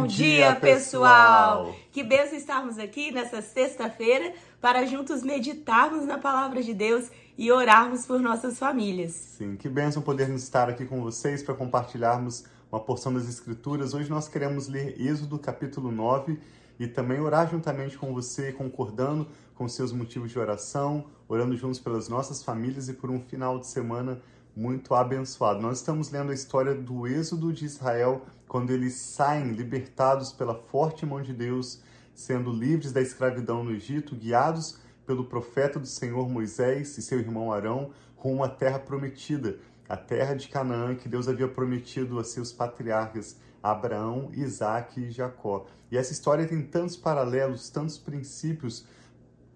Bom 0.00 0.06
dia, 0.06 0.56
pessoal! 0.56 1.76
Que 1.92 2.02
benção 2.02 2.34
estarmos 2.34 2.78
aqui 2.78 3.12
nessa 3.12 3.42
sexta-feira 3.42 4.32
para 4.58 4.86
juntos 4.86 5.22
meditarmos 5.22 6.06
na 6.06 6.16
palavra 6.16 6.62
de 6.62 6.72
Deus 6.72 7.10
e 7.36 7.52
orarmos 7.52 8.06
por 8.06 8.18
nossas 8.18 8.58
famílias. 8.58 9.12
Sim, 9.12 9.56
que 9.56 9.68
bênção 9.68 10.00
podermos 10.00 10.42
estar 10.42 10.70
aqui 10.70 10.86
com 10.86 11.02
vocês 11.02 11.42
para 11.42 11.54
compartilharmos 11.54 12.46
uma 12.72 12.80
porção 12.80 13.12
das 13.12 13.28
Escrituras. 13.28 13.92
Hoje 13.92 14.08
nós 14.08 14.26
queremos 14.26 14.68
ler 14.68 14.98
Êxodo 14.98 15.38
capítulo 15.38 15.92
9 15.92 16.40
e 16.78 16.86
também 16.86 17.20
orar 17.20 17.50
juntamente 17.50 17.98
com 17.98 18.14
você, 18.14 18.54
concordando 18.54 19.28
com 19.54 19.68
seus 19.68 19.92
motivos 19.92 20.30
de 20.30 20.38
oração, 20.38 21.04
orando 21.28 21.54
juntos 21.54 21.78
pelas 21.78 22.08
nossas 22.08 22.42
famílias 22.42 22.88
e 22.88 22.94
por 22.94 23.10
um 23.10 23.20
final 23.20 23.58
de 23.58 23.66
semana 23.66 24.18
muito 24.56 24.94
abençoado. 24.94 25.60
Nós 25.60 25.78
estamos 25.78 26.10
lendo 26.10 26.30
a 26.30 26.34
história 26.34 26.74
do 26.74 27.06
êxodo 27.06 27.52
de 27.52 27.64
Israel, 27.64 28.26
quando 28.48 28.70
eles 28.70 28.94
saem 28.94 29.52
libertados 29.52 30.32
pela 30.32 30.54
forte 30.54 31.06
mão 31.06 31.22
de 31.22 31.32
Deus, 31.32 31.82
sendo 32.14 32.52
livres 32.52 32.92
da 32.92 33.00
escravidão 33.00 33.62
no 33.64 33.72
Egito, 33.72 34.14
guiados 34.14 34.78
pelo 35.06 35.24
profeta 35.24 35.78
do 35.78 35.86
Senhor 35.86 36.28
Moisés 36.28 36.96
e 36.98 37.02
seu 37.02 37.18
irmão 37.18 37.52
Arão, 37.52 37.90
rumo 38.16 38.44
à 38.44 38.48
terra 38.48 38.78
prometida, 38.78 39.58
a 39.88 39.96
terra 39.96 40.34
de 40.34 40.48
Canaã 40.48 40.94
que 40.94 41.08
Deus 41.08 41.28
havia 41.28 41.48
prometido 41.48 42.18
a 42.18 42.24
seus 42.24 42.52
patriarcas 42.52 43.36
Abraão, 43.62 44.30
Isaac 44.32 45.00
e 45.00 45.10
Jacó. 45.10 45.66
E 45.90 45.96
essa 45.96 46.12
história 46.12 46.46
tem 46.46 46.62
tantos 46.62 46.96
paralelos, 46.96 47.68
tantos 47.70 47.98
princípios 47.98 48.86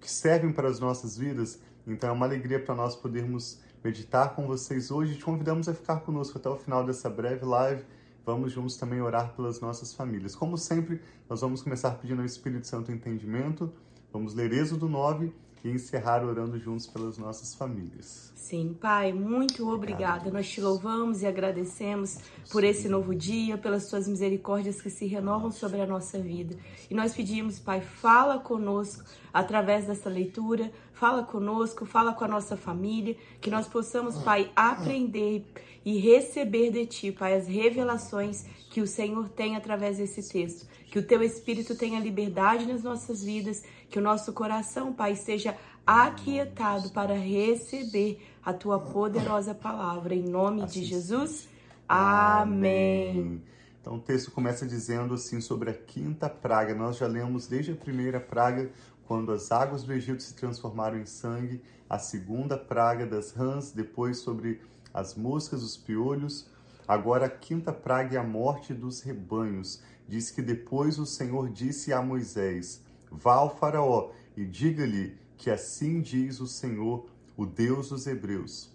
que 0.00 0.10
servem 0.10 0.52
para 0.52 0.68
as 0.68 0.78
nossas 0.78 1.16
vidas. 1.16 1.60
Então 1.86 2.10
é 2.10 2.12
uma 2.12 2.26
alegria 2.26 2.60
para 2.60 2.74
nós 2.74 2.94
podermos 2.96 3.60
meditar 3.84 4.34
com 4.34 4.46
vocês 4.46 4.90
hoje. 4.90 5.16
Te 5.16 5.24
convidamos 5.24 5.68
a 5.68 5.74
ficar 5.74 6.00
conosco 6.00 6.38
até 6.38 6.48
o 6.48 6.56
final 6.56 6.84
dessa 6.86 7.10
breve 7.10 7.44
live. 7.44 7.84
Vamos 8.24 8.50
juntos 8.50 8.78
também 8.78 9.02
orar 9.02 9.34
pelas 9.34 9.60
nossas 9.60 9.92
famílias. 9.92 10.34
Como 10.34 10.56
sempre, 10.56 11.02
nós 11.28 11.42
vamos 11.42 11.62
começar 11.62 11.90
pedindo 11.90 12.20
ao 12.20 12.26
Espírito 12.26 12.66
Santo 12.66 12.90
entendimento. 12.90 13.70
Vamos 14.10 14.34
ler 14.34 14.54
Êxodo 14.54 14.88
9 14.88 15.30
e 15.62 15.70
encerrar 15.70 16.24
orando 16.24 16.58
juntos 16.58 16.86
pelas 16.86 17.18
nossas 17.18 17.54
famílias. 17.54 18.32
Sim, 18.34 18.76
Pai, 18.78 19.12
muito 19.12 19.68
obrigada. 19.70 20.30
Nós 20.30 20.50
te 20.50 20.60
louvamos 20.60 21.22
e 21.22 21.26
agradecemos 21.26 22.18
por 22.50 22.62
esse 22.62 22.88
novo 22.88 23.14
dia, 23.14 23.56
pelas 23.58 23.88
tuas 23.88 24.06
misericórdias 24.06 24.80
que 24.80 24.90
se 24.90 25.06
renovam 25.06 25.50
sobre 25.50 25.80
a 25.80 25.86
nossa 25.86 26.18
vida. 26.18 26.56
E 26.90 26.94
nós 26.94 27.14
pedimos, 27.14 27.58
Pai, 27.58 27.80
fala 27.80 28.38
conosco 28.38 29.02
através 29.32 29.86
dessa 29.86 30.08
leitura, 30.08 30.70
fala 30.94 31.22
conosco, 31.24 31.84
fala 31.84 32.14
com 32.14 32.24
a 32.24 32.28
nossa 32.28 32.56
família, 32.56 33.16
que 33.40 33.50
nós 33.50 33.66
possamos, 33.66 34.16
Pai, 34.18 34.50
aprender 34.56 35.44
e 35.84 35.98
receber 35.98 36.70
de 36.70 36.86
Ti, 36.86 37.12
Pai, 37.12 37.34
as 37.36 37.46
revelações 37.46 38.46
que 38.70 38.80
o 38.80 38.86
Senhor 38.86 39.28
tem 39.28 39.56
através 39.56 39.98
desse 39.98 40.26
texto. 40.32 40.66
Que 40.86 40.98
o 40.98 41.06
Teu 41.06 41.22
Espírito 41.22 41.74
tenha 41.74 42.00
liberdade 42.00 42.64
nas 42.64 42.82
nossas 42.82 43.22
vidas, 43.22 43.62
que 43.90 43.98
o 43.98 44.02
nosso 44.02 44.32
coração, 44.32 44.92
Pai, 44.92 45.16
seja 45.16 45.56
aquietado 45.86 46.90
para 46.90 47.14
receber 47.14 48.22
a 48.42 48.52
Tua 48.52 48.78
poderosa 48.78 49.54
palavra. 49.54 50.14
Em 50.14 50.22
nome 50.22 50.62
assim 50.62 50.80
de 50.80 50.86
Jesus. 50.86 51.48
Amém. 51.88 53.10
Amém. 53.10 53.42
Então 53.84 53.96
o 53.96 54.00
texto 54.00 54.30
começa 54.30 54.66
dizendo 54.66 55.12
assim 55.12 55.42
sobre 55.42 55.68
a 55.68 55.74
quinta 55.74 56.26
praga. 56.26 56.74
Nós 56.74 56.96
já 56.96 57.06
lemos 57.06 57.46
desde 57.46 57.72
a 57.72 57.76
primeira 57.76 58.18
praga, 58.18 58.70
quando 59.06 59.32
as 59.32 59.52
águas 59.52 59.84
do 59.84 59.92
Egito 59.92 60.22
se 60.22 60.34
transformaram 60.34 60.98
em 60.98 61.06
sangue, 61.06 61.62
a 61.88 61.98
segunda 61.98 62.56
praga 62.56 63.06
das 63.06 63.32
rãs, 63.32 63.72
depois 63.72 64.18
sobre 64.18 64.60
as 64.92 65.14
moscas, 65.14 65.62
os 65.62 65.76
piolhos. 65.76 66.48
Agora 66.86 67.26
a 67.26 67.30
quinta 67.30 67.72
praga 67.72 68.16
é 68.16 68.20
a 68.20 68.24
morte 68.24 68.72
dos 68.72 69.00
rebanhos. 69.00 69.82
Diz 70.08 70.30
que 70.30 70.42
depois 70.42 70.98
o 70.98 71.06
Senhor 71.06 71.50
disse 71.50 71.92
a 71.92 72.02
Moisés: 72.02 72.82
Vá 73.10 73.34
ao 73.34 73.56
Faraó 73.56 74.10
e 74.36 74.44
diga-lhe 74.44 75.18
que 75.36 75.50
assim 75.50 76.00
diz 76.00 76.40
o 76.40 76.46
Senhor, 76.46 77.06
o 77.36 77.44
Deus 77.44 77.90
dos 77.90 78.06
Hebreus: 78.06 78.70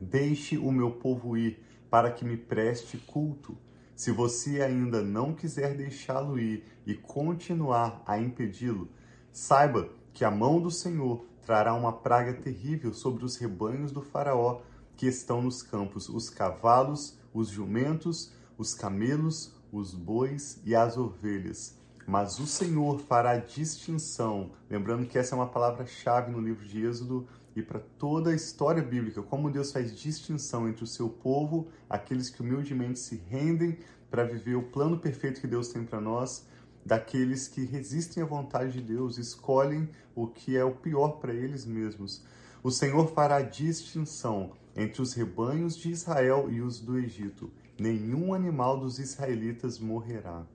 Deixe 0.00 0.58
o 0.58 0.72
meu 0.72 0.90
povo 0.90 1.36
ir, 1.36 1.62
para 1.90 2.10
que 2.10 2.24
me 2.24 2.36
preste 2.36 2.98
culto. 2.98 3.56
Se 3.94 4.10
você 4.10 4.60
ainda 4.60 5.00
não 5.02 5.32
quiser 5.32 5.76
deixá-lo 5.76 6.38
ir 6.38 6.64
e 6.84 6.94
continuar 6.94 8.02
a 8.04 8.18
impedi-lo, 8.18 8.88
saiba 9.34 9.88
que 10.12 10.24
a 10.24 10.30
mão 10.30 10.60
do 10.60 10.70
Senhor 10.70 11.26
trará 11.44 11.74
uma 11.74 11.92
praga 11.92 12.32
terrível 12.32 12.94
sobre 12.94 13.24
os 13.24 13.36
rebanhos 13.36 13.90
do 13.90 14.00
Faraó 14.00 14.60
que 14.96 15.06
estão 15.08 15.42
nos 15.42 15.60
campos, 15.60 16.08
os 16.08 16.30
cavalos, 16.30 17.18
os 17.34 17.48
jumentos, 17.48 18.32
os 18.56 18.74
camelos, 18.74 19.52
os 19.72 19.92
bois 19.92 20.60
e 20.64 20.72
as 20.72 20.96
ovelhas. 20.96 21.76
Mas 22.06 22.38
o 22.38 22.46
Senhor 22.46 23.00
fará 23.00 23.36
distinção. 23.36 24.52
Lembrando 24.70 25.04
que 25.04 25.18
essa 25.18 25.34
é 25.34 25.36
uma 25.36 25.48
palavra-chave 25.48 26.30
no 26.30 26.40
livro 26.40 26.64
de 26.64 26.86
Êxodo 26.86 27.26
e 27.56 27.62
para 27.62 27.80
toda 27.80 28.30
a 28.30 28.34
história 28.34 28.82
bíblica, 28.82 29.20
como 29.20 29.50
Deus 29.50 29.72
faz 29.72 29.98
distinção 29.98 30.68
entre 30.68 30.84
o 30.84 30.86
seu 30.86 31.08
povo, 31.08 31.68
aqueles 31.90 32.30
que 32.30 32.40
humildemente 32.40 33.00
se 33.00 33.16
rendem 33.16 33.78
para 34.08 34.22
viver 34.22 34.54
o 34.54 34.62
plano 34.62 34.96
perfeito 34.96 35.40
que 35.40 35.46
Deus 35.48 35.68
tem 35.68 35.84
para 35.84 36.00
nós, 36.00 36.46
daqueles 36.84 37.48
que 37.48 37.64
resistem 37.64 38.22
à 38.22 38.26
vontade 38.26 38.72
de 38.72 38.80
Deus, 38.80 39.18
escolhem 39.18 39.88
o 40.14 40.26
que 40.26 40.56
é 40.56 40.64
o 40.64 40.74
pior 40.74 41.18
para 41.18 41.32
eles 41.32 41.64
mesmos. 41.64 42.22
O 42.62 42.70
Senhor 42.70 43.12
fará 43.12 43.40
distinção 43.40 44.52
entre 44.76 45.00
os 45.02 45.14
rebanhos 45.14 45.76
de 45.76 45.90
Israel 45.90 46.48
e 46.50 46.60
os 46.60 46.80
do 46.80 46.98
Egito. 46.98 47.50
Nenhum 47.78 48.34
animal 48.34 48.78
dos 48.78 48.98
israelitas 48.98 49.78
morrerá. 49.78 50.46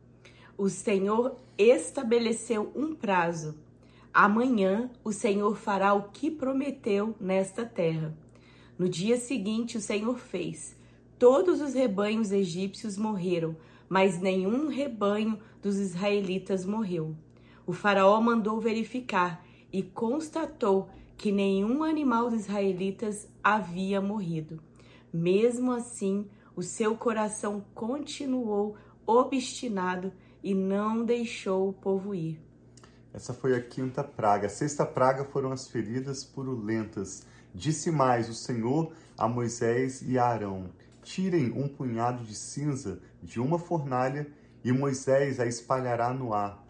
O 0.57 0.69
Senhor 0.69 1.37
estabeleceu 1.57 2.71
um 2.75 2.93
prazo. 2.93 3.55
Amanhã 4.13 4.89
o 5.03 5.11
Senhor 5.11 5.55
fará 5.55 5.93
o 5.93 6.09
que 6.09 6.29
prometeu 6.31 7.15
nesta 7.19 7.65
terra. 7.65 8.13
No 8.77 8.89
dia 8.89 9.17
seguinte, 9.17 9.77
o 9.77 9.81
Senhor 9.81 10.17
fez. 10.17 10.75
Todos 11.17 11.61
os 11.61 11.73
rebanhos 11.73 12.31
egípcios 12.31 12.97
morreram, 12.97 13.55
mas 13.87 14.19
nenhum 14.19 14.67
rebanho 14.67 15.37
dos 15.61 15.77
israelitas 15.77 16.65
morreu. 16.65 17.15
O 17.65 17.73
Faraó 17.73 18.19
mandou 18.19 18.59
verificar 18.59 19.45
e 19.71 19.83
constatou 19.83 20.89
que 21.17 21.31
nenhum 21.31 21.83
animal 21.83 22.29
dos 22.29 22.41
israelitas 22.41 23.27
havia 23.43 24.01
morrido. 24.01 24.61
Mesmo 25.13 25.71
assim, 25.71 26.27
o 26.55 26.63
seu 26.63 26.95
coração 26.95 27.63
continuou 27.73 28.75
obstinado 29.05 30.13
e 30.43 30.53
não 30.53 31.03
deixou 31.03 31.69
o 31.69 31.73
povo 31.73 32.15
ir. 32.15 32.39
Essa 33.13 33.33
foi 33.33 33.55
a 33.55 33.61
quinta 33.61 34.03
praga. 34.03 34.47
A 34.47 34.49
sexta 34.49 34.85
praga 34.85 35.25
foram 35.25 35.51
as 35.51 35.67
feridas 35.67 36.23
purulentas. 36.23 37.25
Disse 37.53 37.91
mais 37.91 38.29
o 38.29 38.33
Senhor 38.33 38.93
a 39.17 39.27
Moisés 39.27 40.01
e 40.03 40.17
a 40.17 40.25
Arão: 40.25 40.69
Tirem 41.03 41.51
um 41.51 41.67
punhado 41.67 42.23
de 42.23 42.35
cinza 42.35 43.01
de 43.21 43.39
uma 43.39 43.57
fornalha 43.57 44.27
e 44.63 44.71
Moisés 44.71 45.39
a 45.39 45.45
espalhará 45.45 46.13
no 46.13 46.33
ar, 46.33 46.65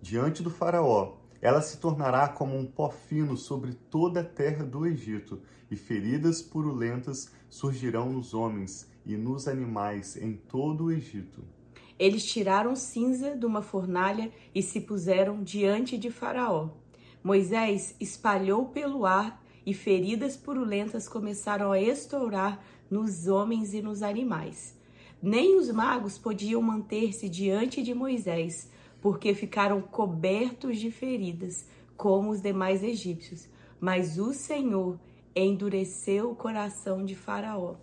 diante 0.00 0.42
do 0.42 0.50
Faraó 0.50 1.24
ela 1.44 1.60
se 1.60 1.76
tornará 1.76 2.26
como 2.26 2.56
um 2.56 2.64
pó 2.64 2.88
fino 2.88 3.36
sobre 3.36 3.74
toda 3.74 4.20
a 4.20 4.24
terra 4.24 4.64
do 4.64 4.86
Egito, 4.86 5.42
e 5.70 5.76
feridas 5.76 6.40
purulentas 6.40 7.30
surgirão 7.50 8.10
nos 8.10 8.32
homens 8.32 8.90
e 9.04 9.14
nos 9.14 9.46
animais 9.46 10.16
em 10.16 10.32
todo 10.32 10.84
o 10.84 10.90
Egito. 10.90 11.44
Eles 11.98 12.24
tiraram 12.24 12.74
cinza 12.74 13.36
de 13.36 13.44
uma 13.44 13.60
fornalha 13.60 14.32
e 14.54 14.62
se 14.62 14.80
puseram 14.80 15.42
diante 15.42 15.98
de 15.98 16.10
Faraó. 16.10 16.70
Moisés 17.22 17.94
espalhou 18.00 18.68
pelo 18.68 19.04
ar 19.04 19.44
e 19.66 19.74
feridas 19.74 20.38
purulentas 20.38 21.06
começaram 21.06 21.72
a 21.72 21.78
estourar 21.78 22.64
nos 22.90 23.28
homens 23.28 23.74
e 23.74 23.82
nos 23.82 24.02
animais. 24.02 24.74
Nem 25.26 25.56
os 25.56 25.70
magos 25.70 26.18
podiam 26.18 26.60
manter-se 26.60 27.30
diante 27.30 27.82
de 27.82 27.94
Moisés, 27.94 28.70
porque 29.00 29.34
ficaram 29.34 29.80
cobertos 29.80 30.76
de 30.76 30.90
feridas, 30.90 31.66
como 31.96 32.28
os 32.28 32.42
demais 32.42 32.82
egípcios. 32.82 33.48
Mas 33.80 34.18
o 34.18 34.34
Senhor 34.34 35.00
endureceu 35.34 36.30
o 36.30 36.36
coração 36.36 37.02
de 37.02 37.14
Faraó, 37.14 37.76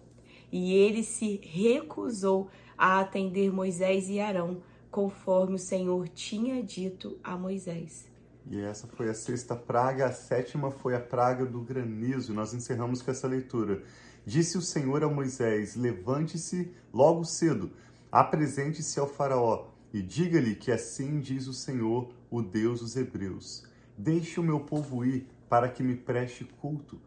e 0.51 0.75
ele 0.75 1.01
se 1.01 1.41
recusou 1.43 2.47
a 2.77 2.99
atender 2.99 3.51
Moisés 3.51 4.07
e 4.07 4.19
Arão, 4.19 4.61
conforme 4.91 5.55
o 5.55 5.57
Senhor 5.57 6.07
tinha 6.09 6.61
dito 6.61 7.17
a 7.23 7.35
Moisés. 7.35 8.07
E 8.49 8.59
essa 8.59 8.87
foi 8.87 9.09
a 9.09 9.13
sexta 9.13 9.55
praga, 9.55 10.07
a 10.07 10.11
sétima 10.11 10.71
foi 10.71 10.95
a 10.95 10.99
praga 10.99 11.45
do 11.45 11.61
granizo. 11.61 12.33
Nós 12.33 12.53
encerramos 12.53 13.01
com 13.01 13.11
essa 13.11 13.27
leitura. 13.27 13.83
Disse 14.25 14.57
o 14.57 14.61
Senhor 14.61 15.03
a 15.03 15.09
Moisés: 15.09 15.75
Levante-se 15.75 16.71
logo 16.93 17.23
cedo, 17.23 17.71
apresente-se 18.11 18.99
ao 18.99 19.07
Faraó 19.07 19.67
e 19.93 20.01
diga-lhe 20.01 20.55
que 20.55 20.71
assim 20.71 21.19
diz 21.19 21.47
o 21.47 21.53
Senhor, 21.53 22.13
o 22.29 22.41
Deus 22.41 22.79
dos 22.79 22.95
Hebreus: 22.95 23.63
Deixe 23.97 24.39
o 24.39 24.43
meu 24.43 24.59
povo 24.59 25.05
ir 25.05 25.27
para 25.49 25.69
que 25.69 25.83
me 25.83 25.95
preste 25.95 26.45
culto. 26.45 26.99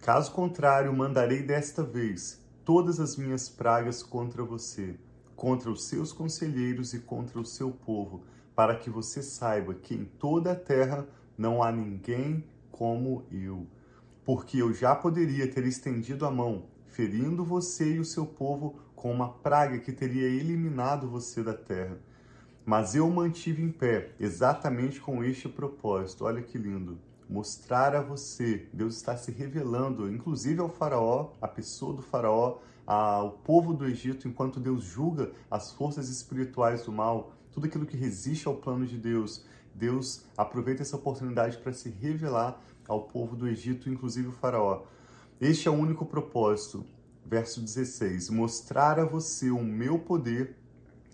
Caso 0.00 0.32
contrário, 0.32 0.92
mandarei 0.92 1.42
desta 1.42 1.82
vez 1.82 2.40
todas 2.64 3.00
as 3.00 3.16
minhas 3.16 3.48
pragas 3.48 4.02
contra 4.02 4.44
você. 4.44 4.96
contra 5.36 5.70
os 5.70 5.84
seus 5.84 6.12
conselheiros 6.12 6.94
e 6.94 6.98
contra 6.98 7.38
o 7.38 7.44
seu 7.44 7.70
povo, 7.70 8.24
para 8.56 8.74
que 8.74 8.88
você 8.88 9.22
saiba 9.22 9.74
que 9.74 9.94
em 9.94 10.06
toda 10.06 10.52
a 10.52 10.56
terra 10.56 11.06
não 11.36 11.62
há 11.62 11.70
ninguém 11.70 12.42
como 12.72 13.26
eu. 13.30 13.66
Porque 14.24 14.62
eu 14.62 14.72
já 14.72 14.94
poderia 14.94 15.46
ter 15.46 15.64
estendido 15.66 16.24
a 16.24 16.30
mão, 16.30 16.64
ferindo 16.86 17.44
você 17.44 17.96
e 17.96 18.00
o 18.00 18.04
seu 18.04 18.24
povo 18.24 18.80
com 18.94 19.12
uma 19.12 19.28
praga 19.28 19.78
que 19.78 19.92
teria 19.92 20.26
eliminado 20.26 21.06
você 21.08 21.42
da 21.42 21.52
terra. 21.52 21.98
Mas 22.64 22.94
eu 22.94 23.08
mantive 23.10 23.62
em 23.62 23.70
pé, 23.70 24.12
exatamente 24.18 25.00
com 25.00 25.22
este 25.22 25.48
propósito. 25.48 26.24
Olha 26.24 26.42
que 26.42 26.56
lindo 26.56 26.98
mostrar 27.28 27.94
a 27.94 28.00
você. 28.00 28.68
Deus 28.72 28.96
está 28.96 29.16
se 29.16 29.30
revelando, 29.30 30.10
inclusive 30.10 30.60
ao 30.60 30.68
Faraó, 30.68 31.32
a 31.40 31.46
pessoa 31.46 31.94
do 31.94 32.02
Faraó, 32.02 32.58
ao 32.86 33.32
povo 33.32 33.74
do 33.74 33.84
Egito, 33.84 34.28
enquanto 34.28 34.60
Deus 34.60 34.84
julga 34.84 35.32
as 35.50 35.72
forças 35.72 36.08
espirituais 36.08 36.84
do 36.84 36.92
mal, 36.92 37.32
tudo 37.50 37.66
aquilo 37.66 37.84
que 37.84 37.96
resiste 37.96 38.46
ao 38.46 38.54
plano 38.54 38.86
de 38.86 38.96
Deus. 38.96 39.44
Deus 39.74 40.24
aproveita 40.36 40.82
essa 40.82 40.96
oportunidade 40.96 41.58
para 41.58 41.72
se 41.72 41.90
revelar 41.90 42.62
ao 42.86 43.02
povo 43.02 43.34
do 43.34 43.48
Egito, 43.48 43.90
inclusive 43.90 44.28
o 44.28 44.32
Faraó. 44.32 44.84
Este 45.40 45.66
é 45.66 45.70
o 45.70 45.74
único 45.74 46.06
propósito. 46.06 46.86
Verso 47.24 47.60
16: 47.60 48.30
Mostrar 48.30 49.00
a 49.00 49.04
você 49.04 49.50
o 49.50 49.62
meu 49.62 49.98
poder 49.98 50.56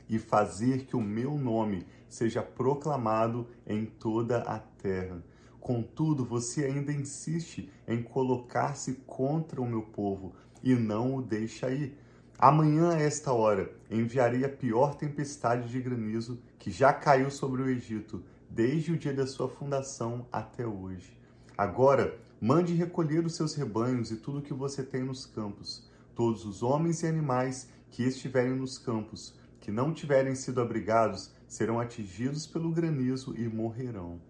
e 0.08 0.18
fazer 0.18 0.84
que 0.84 0.94
o 0.94 1.00
meu 1.00 1.38
nome 1.38 1.86
seja 2.08 2.42
proclamado 2.42 3.48
em 3.66 3.86
toda 3.86 4.42
a 4.42 4.58
terra. 4.58 5.24
Contudo, 5.58 6.24
você 6.24 6.64
ainda 6.64 6.92
insiste 6.92 7.70
em 7.88 8.02
colocar-se 8.02 8.94
contra 9.06 9.62
o 9.62 9.66
meu 9.66 9.82
povo 9.82 10.34
e 10.62 10.74
não 10.74 11.16
o 11.16 11.22
deixa 11.22 11.70
ir. 11.70 11.98
Amanhã, 12.38 12.92
a 12.92 12.98
esta 12.98 13.32
hora, 13.32 13.72
enviarei 13.90 14.44
a 14.44 14.48
pior 14.48 14.94
tempestade 14.94 15.68
de 15.68 15.80
granizo 15.80 16.40
que 16.58 16.70
já 16.70 16.92
caiu 16.92 17.30
sobre 17.30 17.62
o 17.62 17.68
Egito, 17.68 18.22
desde 18.50 18.92
o 18.92 18.96
dia 18.96 19.14
da 19.14 19.26
sua 19.26 19.48
fundação 19.48 20.26
até 20.32 20.66
hoje. 20.66 21.16
Agora, 21.56 22.18
mande 22.40 22.74
recolher 22.74 23.24
os 23.24 23.34
seus 23.34 23.54
rebanhos 23.54 24.10
e 24.10 24.16
tudo 24.16 24.38
o 24.38 24.42
que 24.42 24.52
você 24.52 24.82
tem 24.82 25.02
nos 25.04 25.24
campos, 25.24 25.88
todos 26.14 26.44
os 26.44 26.62
homens 26.62 27.02
e 27.02 27.06
animais 27.06 27.68
que 27.90 28.02
estiverem 28.02 28.54
nos 28.54 28.78
campos, 28.78 29.34
que 29.60 29.70
não 29.70 29.92
tiverem 29.92 30.34
sido 30.34 30.60
abrigados, 30.60 31.32
serão 31.46 31.78
atingidos 31.78 32.46
pelo 32.46 32.70
granizo 32.70 33.34
e 33.36 33.48
morrerão. 33.48 34.20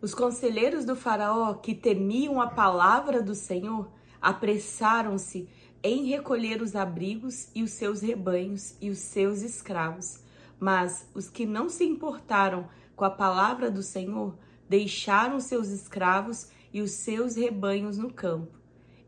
Os 0.00 0.14
conselheiros 0.14 0.84
do 0.84 0.96
Faraó, 0.96 1.54
que 1.54 1.74
temiam 1.74 2.40
a 2.40 2.46
palavra 2.46 3.20
do 3.20 3.34
Senhor, 3.34 3.90
apressaram-se 4.20 5.48
em 5.82 6.06
recolher 6.06 6.60
os 6.60 6.74
abrigos 6.74 7.48
e 7.54 7.62
os 7.62 7.70
seus 7.70 8.00
rebanhos 8.00 8.74
e 8.80 8.90
os 8.90 8.98
seus 8.98 9.42
escravos. 9.42 10.20
Mas 10.58 11.08
os 11.14 11.30
que 11.30 11.46
não 11.46 11.68
se 11.68 11.84
importaram 11.84 12.68
com 12.96 13.04
a 13.04 13.10
palavra 13.10 13.70
do 13.70 13.82
Senhor 13.82 14.36
deixaram 14.68 15.40
seus 15.40 15.68
escravos 15.68 16.48
e 16.72 16.80
os 16.80 16.90
seus 16.92 17.36
rebanhos 17.36 17.96
no 17.96 18.12
campo. 18.12 18.58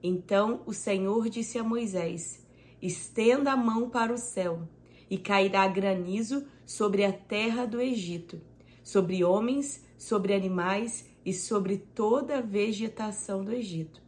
Então 0.02 0.62
o 0.64 0.72
Senhor 0.72 1.28
disse 1.28 1.58
a 1.58 1.64
Moisés: 1.64 2.46
Estenda 2.80 3.52
a 3.52 3.56
mão 3.56 3.90
para 3.90 4.12
o 4.12 4.18
céu, 4.18 4.66
e 5.10 5.18
cairá 5.18 5.66
granizo 5.66 6.46
sobre 6.64 7.04
a 7.04 7.12
terra 7.12 7.66
do 7.66 7.80
Egito, 7.80 8.40
sobre 8.82 9.24
homens, 9.24 9.84
sobre 9.98 10.32
animais 10.32 11.04
e 11.26 11.34
sobre 11.34 11.76
toda 11.76 12.38
a 12.38 12.40
vegetação 12.40 13.44
do 13.44 13.52
Egito. 13.52 14.00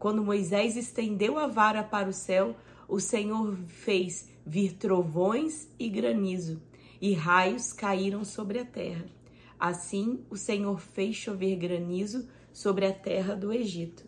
Quando 0.00 0.24
Moisés 0.24 0.78
estendeu 0.78 1.38
a 1.38 1.46
vara 1.46 1.84
para 1.84 2.08
o 2.08 2.12
céu, 2.12 2.56
o 2.88 2.98
Senhor 2.98 3.54
fez 3.68 4.30
vir 4.46 4.72
trovões 4.72 5.68
e 5.78 5.90
granizo, 5.90 6.58
e 6.98 7.12
raios 7.12 7.74
caíram 7.74 8.24
sobre 8.24 8.58
a 8.58 8.64
terra. 8.64 9.04
Assim, 9.58 10.24
o 10.30 10.38
Senhor 10.38 10.80
fez 10.80 11.16
chover 11.16 11.54
granizo 11.56 12.26
sobre 12.50 12.86
a 12.86 12.94
terra 12.94 13.36
do 13.36 13.52
Egito. 13.52 14.04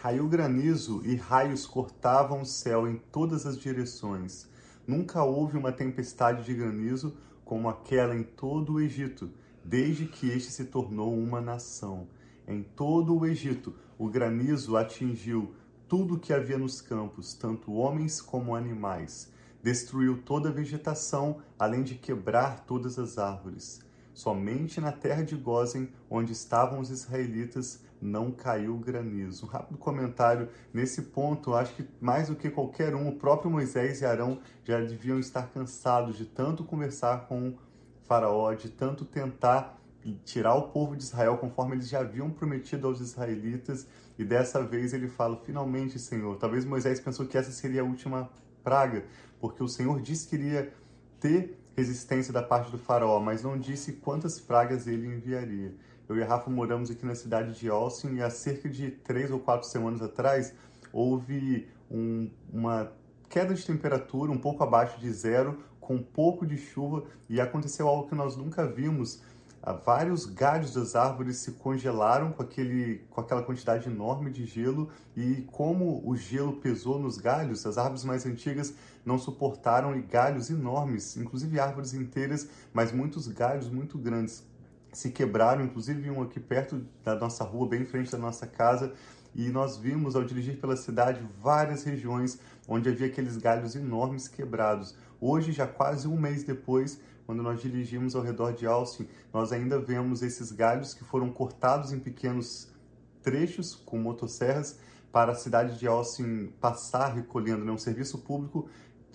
Caiu 0.00 0.28
granizo 0.28 1.02
e 1.04 1.16
raios 1.16 1.66
cortavam 1.66 2.42
o 2.42 2.46
céu 2.46 2.86
em 2.86 2.94
todas 3.10 3.44
as 3.44 3.58
direções. 3.58 4.48
Nunca 4.86 5.24
houve 5.24 5.58
uma 5.58 5.72
tempestade 5.72 6.44
de 6.44 6.54
granizo 6.54 7.16
como 7.44 7.68
aquela 7.68 8.14
em 8.14 8.22
todo 8.22 8.74
o 8.74 8.80
Egito 8.80 9.28
desde 9.64 10.06
que 10.06 10.28
este 10.28 10.52
se 10.52 10.66
tornou 10.66 11.12
uma 11.12 11.40
nação. 11.40 12.06
Em 12.46 12.62
todo 12.62 13.16
o 13.16 13.26
Egito, 13.26 13.74
o 13.98 14.08
granizo 14.08 14.76
atingiu 14.76 15.54
tudo 15.88 16.14
o 16.14 16.18
que 16.18 16.32
havia 16.32 16.58
nos 16.58 16.80
campos, 16.80 17.34
tanto 17.34 17.72
homens 17.72 18.20
como 18.20 18.54
animais. 18.54 19.32
Destruiu 19.62 20.22
toda 20.22 20.48
a 20.48 20.52
vegetação, 20.52 21.40
além 21.58 21.82
de 21.82 21.94
quebrar 21.94 22.64
todas 22.66 22.98
as 22.98 23.16
árvores. 23.16 23.80
Somente 24.12 24.80
na 24.80 24.92
terra 24.92 25.22
de 25.22 25.34
Gozen, 25.34 25.88
onde 26.10 26.32
estavam 26.32 26.80
os 26.80 26.90
israelitas, 26.90 27.82
não 28.00 28.30
caiu 28.30 28.76
granizo. 28.76 29.46
Um 29.46 29.48
rápido 29.48 29.78
comentário 29.78 30.48
nesse 30.72 31.02
ponto, 31.02 31.54
acho 31.54 31.74
que 31.74 31.88
mais 32.00 32.28
do 32.28 32.36
que 32.36 32.50
qualquer 32.50 32.94
um, 32.94 33.08
o 33.08 33.16
próprio 33.16 33.50
Moisés 33.50 34.02
e 34.02 34.04
Arão 34.04 34.38
já 34.62 34.78
deviam 34.78 35.18
estar 35.18 35.48
cansados 35.50 36.16
de 36.16 36.26
tanto 36.26 36.62
conversar 36.62 37.26
com 37.26 37.54
Faraó 38.04 38.52
de 38.52 38.68
tanto 38.68 39.04
tentar 39.04 39.80
tirar 40.24 40.54
o 40.54 40.68
povo 40.68 40.96
de 40.96 41.02
Israel 41.02 41.38
conforme 41.38 41.76
eles 41.76 41.88
já 41.88 42.00
haviam 42.00 42.30
prometido 42.30 42.86
aos 42.86 43.00
israelitas. 43.00 43.86
E 44.18 44.24
dessa 44.24 44.62
vez 44.62 44.92
ele 44.92 45.08
fala: 45.08 45.36
Finalmente, 45.36 45.98
Senhor. 45.98 46.36
Talvez 46.36 46.64
Moisés 46.64 47.00
pensou 47.00 47.26
que 47.26 47.38
essa 47.38 47.50
seria 47.50 47.82
a 47.82 47.84
última 47.84 48.30
praga, 48.62 49.04
porque 49.40 49.62
o 49.62 49.68
Senhor 49.68 50.00
disse 50.00 50.28
que 50.28 50.36
iria 50.36 50.72
ter 51.20 51.58
resistência 51.76 52.32
da 52.32 52.42
parte 52.42 52.70
do 52.70 52.78
Faraó, 52.78 53.18
mas 53.20 53.42
não 53.42 53.58
disse 53.58 53.94
quantas 53.94 54.38
pragas 54.38 54.86
ele 54.86 55.06
enviaria. 55.06 55.74
Eu 56.08 56.16
e 56.16 56.22
a 56.22 56.26
Rafa 56.26 56.50
moramos 56.50 56.90
aqui 56.90 57.04
na 57.04 57.14
cidade 57.14 57.58
de 57.58 57.68
Austin 57.68 58.14
e 58.14 58.22
há 58.22 58.30
cerca 58.30 58.68
de 58.68 58.90
três 58.90 59.30
ou 59.30 59.40
quatro 59.40 59.66
semanas 59.68 60.02
atrás 60.02 60.54
houve 60.92 61.66
um, 61.90 62.30
uma 62.52 62.92
queda 63.28 63.54
de 63.54 63.64
temperatura 63.64 64.30
um 64.30 64.38
pouco 64.38 64.62
abaixo 64.62 65.00
de 65.00 65.10
zero, 65.10 65.58
com 65.80 65.96
um 65.96 66.02
pouco 66.02 66.46
de 66.46 66.56
chuva 66.56 67.04
e 67.28 67.40
aconteceu 67.40 67.88
algo 67.88 68.08
que 68.08 68.14
nós 68.14 68.36
nunca 68.36 68.66
vimos. 68.66 69.22
Vários 69.72 70.26
galhos 70.26 70.74
das 70.74 70.94
árvores 70.94 71.38
se 71.38 71.52
congelaram 71.52 72.32
com, 72.32 72.42
aquele, 72.42 72.98
com 73.08 73.22
aquela 73.22 73.42
quantidade 73.42 73.88
enorme 73.88 74.30
de 74.30 74.44
gelo 74.44 74.90
e 75.16 75.40
como 75.52 76.06
o 76.06 76.14
gelo 76.14 76.56
pesou 76.56 76.98
nos 76.98 77.16
galhos, 77.16 77.64
as 77.64 77.78
árvores 77.78 78.04
mais 78.04 78.26
antigas 78.26 78.74
não 79.06 79.16
suportaram 79.18 79.96
e 79.96 80.02
galhos 80.02 80.50
enormes, 80.50 81.16
inclusive 81.16 81.58
árvores 81.58 81.94
inteiras, 81.94 82.46
mas 82.74 82.92
muitos 82.92 83.26
galhos 83.26 83.70
muito 83.70 83.96
grandes 83.96 84.44
se 84.92 85.10
quebraram, 85.10 85.64
inclusive 85.64 86.10
um 86.10 86.22
aqui 86.22 86.38
perto 86.38 86.86
da 87.02 87.14
nossa 87.14 87.42
rua, 87.42 87.66
bem 87.66 87.82
em 87.82 87.86
frente 87.86 88.12
da 88.12 88.18
nossa 88.18 88.46
casa, 88.46 88.92
e 89.34 89.48
nós 89.48 89.78
vimos 89.78 90.14
ao 90.14 90.24
dirigir 90.24 90.60
pela 90.60 90.76
cidade 90.76 91.20
várias 91.40 91.82
regiões 91.84 92.38
onde 92.68 92.88
havia 92.88 93.06
aqueles 93.06 93.36
galhos 93.38 93.74
enormes 93.74 94.28
quebrados. 94.28 94.94
Hoje, 95.20 95.52
já 95.52 95.66
quase 95.66 96.06
um 96.06 96.16
mês 96.16 96.44
depois, 96.44 97.00
quando 97.26 97.42
nós 97.42 97.60
dirigimos 97.60 98.14
ao 98.14 98.22
redor 98.22 98.52
de 98.52 98.66
Austin, 98.66 99.08
nós 99.32 99.52
ainda 99.52 99.78
vemos 99.78 100.22
esses 100.22 100.52
galhos 100.52 100.94
que 100.94 101.04
foram 101.04 101.30
cortados 101.30 101.92
em 101.92 101.98
pequenos 101.98 102.68
trechos 103.22 103.74
com 103.74 103.98
motosserras 103.98 104.78
para 105.10 105.32
a 105.32 105.34
cidade 105.34 105.78
de 105.78 105.86
Austin 105.86 106.52
passar 106.60 107.14
recolhendo, 107.14 107.64
né? 107.64 107.72
um 107.72 107.78
serviço 107.78 108.18
público 108.18 108.68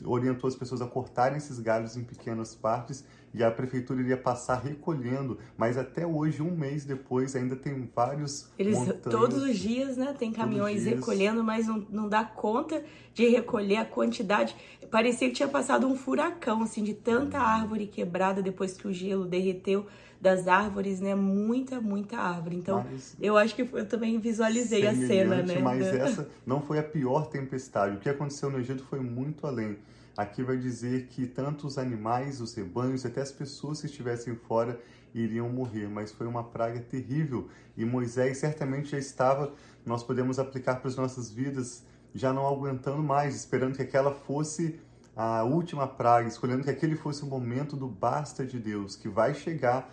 orientou 0.06 0.48
as 0.48 0.56
pessoas 0.56 0.82
a 0.82 0.88
cortarem 0.88 1.38
esses 1.38 1.60
galhos 1.60 1.96
em 1.98 2.04
pequenas 2.04 2.56
partes 2.56 3.04
e 3.34 3.44
a 3.44 3.52
prefeitura 3.52 4.02
iria 4.02 4.18
passar 4.18 4.56
recolhendo, 4.56 5.38
mas 5.58 5.78
até 5.78 6.06
hoje, 6.06 6.42
um 6.42 6.56
mês 6.56 6.84
depois, 6.84 7.36
ainda 7.36 7.56
tem 7.56 7.90
vários. 7.96 8.50
Eles 8.58 8.78
todos 9.10 9.44
os 9.44 9.58
dias, 9.58 9.98
né? 9.98 10.16
Tem 10.18 10.32
caminhões 10.32 10.86
recolhendo, 10.86 11.44
mas 11.44 11.68
não, 11.68 11.86
não 11.90 12.10
dá 12.10 12.24
conta 12.24 12.84
de 13.14 13.28
recolher 13.28 13.78
a 13.78 13.86
quantidade. 13.86 14.56
Parecia 14.90 15.28
que 15.28 15.36
tinha 15.36 15.48
passado 15.48 15.88
um 15.88 15.96
furacão, 15.96 16.64
assim, 16.64 16.84
de 16.84 16.94
tanta 16.94 17.38
árvore 17.38 17.86
quebrada 17.86 18.42
depois 18.42 18.74
que 18.74 18.88
o 18.88 18.94
gelo 18.94 19.26
derreteu 19.26 19.86
das 20.22 20.48
árvores, 20.48 21.00
né? 21.00 21.16
Muita, 21.16 21.80
muita 21.80 22.18
árvore. 22.18 22.58
Então, 22.58 22.86
mas, 22.90 23.16
eu 23.22 23.38
acho 23.38 23.56
que 23.56 23.62
eu 23.62 23.88
também 23.88 24.20
visualizei 24.20 24.86
a 24.86 24.94
cena, 24.94 25.42
né? 25.42 25.60
Mas 25.60 25.86
essa 25.88 26.30
não 26.46 26.62
foi 26.62 26.80
a 26.80 26.84
pior 26.84 27.28
tempestade. 27.28 27.96
O 27.96 28.00
que 28.00 28.10
aconteceu 28.10 28.50
no 28.50 28.60
Egito 28.60 28.84
foi 28.84 29.00
muito 29.00 29.48
além. 29.48 29.78
Aqui 30.18 30.44
vai 30.44 30.58
dizer 30.58 31.08
que 31.08 31.26
tanto 31.26 31.66
os 31.66 31.78
animais, 31.78 32.42
os 32.42 32.54
rebanhos, 32.54 33.06
até 33.06 33.22
as 33.22 33.32
pessoas 33.32 33.80
que 33.80 33.88
estivessem 33.88 34.36
fora 34.36 34.78
iriam 35.14 35.50
morrer, 35.50 35.88
mas 35.88 36.12
foi 36.12 36.28
uma 36.28 36.44
praga 36.44 36.80
terrível 36.80 37.48
e 37.76 37.86
Moisés 37.86 38.38
certamente 38.38 38.90
já 38.90 38.98
estava, 38.98 39.54
nós 39.86 40.04
podemos 40.04 40.38
aplicar 40.38 40.76
para 40.76 40.90
as 40.90 40.96
nossas 40.96 41.32
vidas, 41.32 41.84
já 42.14 42.34
não 42.34 42.46
aguentando 42.46 43.02
mais, 43.02 43.36
esperando 43.36 43.76
que 43.76 43.82
aquela 43.82 44.12
fosse 44.14 44.80
a 45.16 45.44
última 45.44 45.88
praga, 45.88 46.28
escolhendo 46.28 46.64
que 46.64 46.70
aquele 46.70 46.96
fosse 46.96 47.24
o 47.24 47.26
momento 47.26 47.76
do 47.76 47.88
basta 47.88 48.46
de 48.46 48.60
Deus, 48.60 48.96
que 48.96 49.10
vai 49.10 49.34
chegar. 49.34 49.90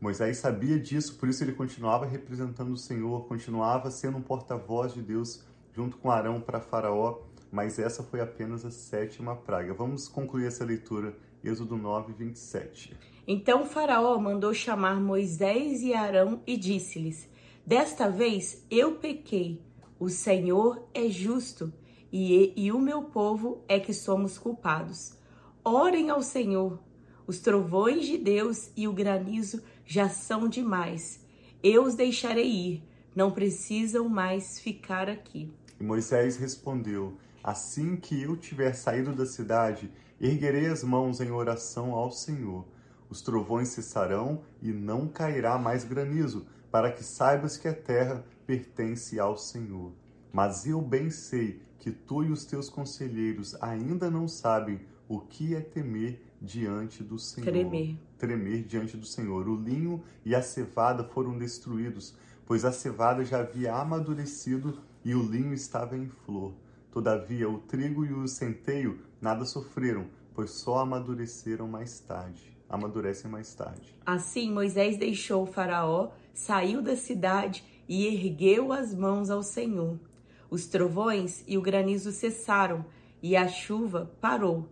Moisés 0.00 0.38
sabia 0.38 0.78
disso, 0.78 1.16
por 1.16 1.28
isso 1.28 1.42
ele 1.42 1.52
continuava 1.52 2.04
representando 2.04 2.72
o 2.72 2.76
Senhor, 2.76 3.26
continuava 3.26 3.90
sendo 3.90 4.18
um 4.18 4.22
porta-voz 4.22 4.92
de 4.92 5.02
Deus 5.02 5.44
junto 5.72 5.96
com 5.96 6.10
Arão 6.10 6.40
para 6.40 6.60
Faraó 6.60 7.22
mas 7.54 7.78
essa 7.78 8.02
foi 8.02 8.20
apenas 8.20 8.64
a 8.64 8.70
sétima 8.72 9.36
praga. 9.36 9.72
Vamos 9.72 10.08
concluir 10.08 10.46
essa 10.46 10.64
leitura 10.64 11.16
Êxodo 11.42 11.76
9, 11.76 12.12
27. 12.12 12.96
Então 13.28 13.64
Faraó 13.64 14.18
mandou 14.18 14.52
chamar 14.52 15.00
Moisés 15.00 15.80
e 15.80 15.94
Arão 15.94 16.42
e 16.44 16.56
disse-lhes: 16.56 17.28
Desta 17.64 18.10
vez 18.10 18.66
eu 18.68 18.96
pequei, 18.96 19.62
o 20.00 20.08
Senhor 20.08 20.84
é 20.92 21.08
justo 21.08 21.72
e, 22.12 22.52
e 22.56 22.72
o 22.72 22.80
meu 22.80 23.04
povo 23.04 23.62
é 23.68 23.78
que 23.78 23.94
somos 23.94 24.36
culpados. 24.36 25.16
Orem 25.64 26.10
ao 26.10 26.22
Senhor, 26.22 26.80
os 27.24 27.38
trovões 27.38 28.04
de 28.04 28.18
Deus 28.18 28.72
e 28.76 28.88
o 28.88 28.92
granizo 28.92 29.62
já 29.84 30.08
são 30.08 30.48
demais. 30.48 31.20
Eu 31.62 31.84
os 31.84 31.94
deixarei 31.94 32.50
ir, 32.50 32.82
não 33.14 33.30
precisam 33.30 34.08
mais 34.08 34.58
ficar 34.60 35.08
aqui. 35.08 35.52
E 35.80 35.84
Moisés 35.84 36.36
respondeu: 36.36 37.16
Assim 37.42 37.96
que 37.96 38.22
eu 38.22 38.36
tiver 38.36 38.72
saído 38.74 39.14
da 39.14 39.26
cidade, 39.26 39.90
erguerei 40.20 40.66
as 40.66 40.82
mãos 40.82 41.20
em 41.20 41.30
oração 41.30 41.92
ao 41.92 42.10
Senhor. 42.10 42.66
Os 43.08 43.20
trovões 43.22 43.68
cessarão 43.68 44.42
e 44.60 44.72
não 44.72 45.06
cairá 45.06 45.58
mais 45.58 45.84
granizo, 45.84 46.46
para 46.70 46.90
que 46.90 47.04
saibas 47.04 47.56
que 47.56 47.68
a 47.68 47.74
terra 47.74 48.24
pertence 48.46 49.20
ao 49.20 49.36
Senhor. 49.36 49.92
Mas 50.32 50.66
eu 50.66 50.80
bem 50.80 51.10
sei 51.10 51.62
que 51.78 51.90
tu 51.92 52.24
e 52.24 52.32
os 52.32 52.44
teus 52.44 52.68
conselheiros 52.68 53.54
ainda 53.62 54.10
não 54.10 54.26
sabem 54.26 54.80
o 55.08 55.20
que 55.20 55.54
é 55.54 55.60
temer 55.60 56.20
diante 56.40 57.02
do 57.02 57.18
Senhor. 57.18 57.50
Tremer. 57.50 57.96
Tremer 58.24 58.64
diante 58.64 58.96
do 58.96 59.04
Senhor. 59.04 59.46
O 59.46 59.54
linho 59.54 60.02
e 60.24 60.34
a 60.34 60.40
cevada 60.40 61.04
foram 61.04 61.36
destruídos, 61.36 62.14
pois 62.46 62.64
a 62.64 62.72
cevada 62.72 63.22
já 63.22 63.40
havia 63.40 63.74
amadurecido 63.74 64.78
e 65.04 65.14
o 65.14 65.22
linho 65.22 65.52
estava 65.52 65.94
em 65.94 66.08
flor. 66.08 66.54
Todavia, 66.90 67.50
o 67.50 67.58
trigo 67.58 68.02
e 68.06 68.14
o 68.14 68.26
centeio 68.26 68.98
nada 69.20 69.44
sofreram, 69.44 70.06
pois 70.34 70.52
só 70.52 70.78
amadureceram 70.78 71.68
mais 71.68 72.00
tarde. 72.00 72.56
Amadurecem 72.66 73.30
mais 73.30 73.54
tarde. 73.54 73.94
Assim, 74.06 74.50
Moisés 74.50 74.96
deixou 74.96 75.44
Faraó, 75.44 76.12
saiu 76.32 76.80
da 76.80 76.96
cidade 76.96 77.62
e 77.86 78.06
ergueu 78.06 78.72
as 78.72 78.94
mãos 78.94 79.28
ao 79.28 79.42
Senhor. 79.42 80.00
Os 80.48 80.66
trovões 80.66 81.44
e 81.46 81.58
o 81.58 81.62
granizo 81.62 82.10
cessaram 82.10 82.86
e 83.22 83.36
a 83.36 83.46
chuva 83.46 84.10
parou. 84.18 84.66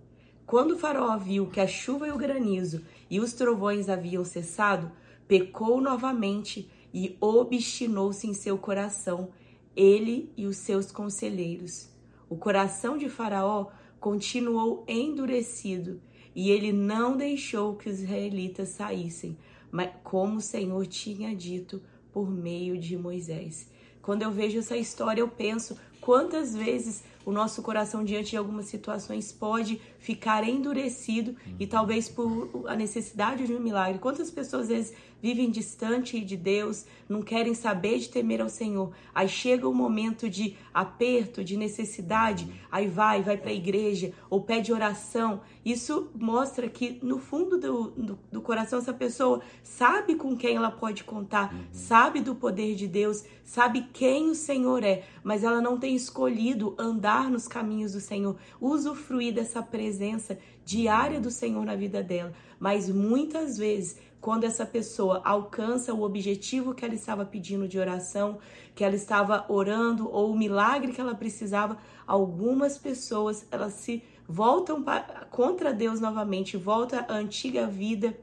Quando 0.47 0.79
Faraó 0.79 1.17
viu 1.17 1.47
que 1.47 1.61
a 1.61 1.67
chuva 1.67 2.09
e 2.09 2.13
o 2.13 2.19
granizo 2.19 2.85
e 3.13 3.21
os 3.21 3.35
trovões 3.35 3.91
haviam 3.91 4.25
cessado, 4.25 4.91
pecou 5.29 5.83
novamente 5.83 6.71
e 6.95 7.15
obstinou-se 7.21 8.27
em 8.27 8.33
seu 8.33 8.57
coração, 8.57 9.29
ele 9.77 10.33
e 10.35 10.47
os 10.47 10.57
seus 10.57 10.91
conselheiros. 10.91 11.91
O 12.27 12.37
coração 12.37 12.97
de 12.97 13.11
Faraó 13.11 13.67
continuou 14.01 14.83
endurecido 14.89 16.01
e 16.35 16.51
ele 16.51 16.73
não 16.73 17.15
deixou 17.15 17.77
que 17.77 17.91
os 17.91 18.01
israelitas 18.01 18.71
saíssem, 18.71 19.37
mas 19.71 19.91
como 20.03 20.39
o 20.39 20.41
Senhor 20.41 20.87
tinha 20.87 21.37
dito 21.37 21.83
por 22.11 22.31
meio 22.31 22.79
de 22.79 22.97
Moisés. 22.97 23.71
Quando 24.01 24.23
eu 24.23 24.31
vejo 24.31 24.59
essa 24.59 24.79
história, 24.79 25.21
eu 25.21 25.29
penso 25.29 25.77
quantas 26.01 26.57
vezes 26.57 27.05
o 27.25 27.33
nosso 27.33 27.63
coração 27.63 28.05
diante 28.05 28.31
de 28.31 28.37
algumas 28.37 28.67
situações 28.67 29.33
pode 29.33 29.81
ficar 29.99 30.47
endurecido 30.49 31.37
e 31.59 31.67
talvez 31.67 32.09
por 32.09 32.65
a 32.67 32.75
necessidade 32.75 33.47
de 33.47 33.55
um 33.55 33.61
milagre. 33.61 33.99
Quantas 33.99 34.31
pessoas 34.31 34.63
às 34.63 34.69
vezes 34.69 34.95
vivem 35.23 35.51
distante 35.51 36.21
de 36.21 36.37
Deus, 36.37 36.85
não 37.09 37.23
querem 37.23 37.55
saber 37.55 37.99
de 37.99 38.09
temer 38.09 38.41
ao 38.41 38.49
Senhor. 38.49 38.91
Aí 39.15 39.29
chega 39.29 39.69
o 39.69 39.71
um 39.71 39.75
momento 39.75 40.29
de 40.29 40.57
aperto, 40.75 41.45
de 41.45 41.57
necessidade, 41.57 42.53
aí 42.71 42.89
vai, 42.89 43.23
vai 43.23 43.37
para 43.37 43.51
a 43.51 43.55
igreja 43.55 44.13
ou 44.29 44.41
pede 44.41 44.73
oração. 44.73 45.41
Isso 45.65 46.11
mostra 46.19 46.69
que 46.69 46.99
no 47.03 47.21
fundo 47.21 47.57
do, 47.57 47.91
do, 47.91 48.19
do, 48.33 48.41
coração 48.43 48.81
essa 48.81 48.93
pessoa 48.93 49.41
sabe 49.63 50.17
com 50.17 50.37
quem 50.37 50.57
ela 50.57 50.73
pode 50.73 51.05
contar, 51.05 51.55
sabe 51.71 52.21
do 52.21 52.35
poder 52.35 52.75
de 52.75 52.89
Deus, 52.89 53.25
sabe 53.45 53.87
quem 53.93 54.29
o 54.29 54.35
Senhor 54.35 54.83
é, 54.83 55.05
mas 55.23 55.45
ela 55.45 55.61
não 55.61 55.79
tem 55.79 55.95
escolhido 55.95 56.75
andar 56.77 57.12
nos 57.31 57.47
caminhos 57.47 57.93
do 57.93 58.01
Senhor, 58.01 58.37
usufruir 58.61 59.35
dessa 59.35 59.63
presença 59.63 60.39
diária 60.65 61.21
do 61.21 61.31
Senhor 61.31 61.65
na 61.65 61.77
vida 61.77 62.03
dela. 62.03 62.33
Mas 62.59 62.89
muitas 62.89 63.59
vezes 63.59 63.97
quando 64.23 64.45
essa 64.45 64.65
pessoa 64.65 65.21
alcança 65.25 65.93
o 65.93 66.03
objetivo 66.03 66.73
que 66.73 66.85
ela 66.85 66.95
estava 66.95 67.25
pedindo 67.25 67.67
de 67.67 67.77
oração, 67.77 68.39
que 68.73 68.85
ela 68.85 68.95
estava 68.95 69.45
orando 69.49 70.09
ou 70.09 70.31
o 70.31 70.39
milagre 70.39 70.93
que 70.93 71.01
ela 71.01 71.15
precisava, 71.15 71.77
algumas 72.07 72.79
pessoas 72.79 73.45
elas 73.51 73.73
se 73.73 74.01
voltam 74.29 74.81
para, 74.81 75.27
contra 75.29 75.73
Deus 75.73 76.01
novamente, 76.01 76.57
volta 76.57 77.05
à 77.09 77.15
antiga 77.15 77.67
vida, 77.67 78.17